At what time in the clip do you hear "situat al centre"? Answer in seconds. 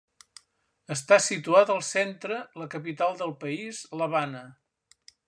1.25-2.39